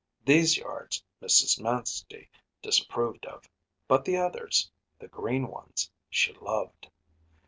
These 0.25 0.57
yards 0.57 1.03
Mrs. 1.21 1.61
Manstey 1.61 2.27
disapproved 2.63 3.27
of, 3.27 3.47
but 3.87 4.03
the 4.03 4.17
others, 4.17 4.71
the 4.97 5.07
green 5.07 5.45
ones, 5.47 5.91
she 6.09 6.33
loved. 6.33 6.89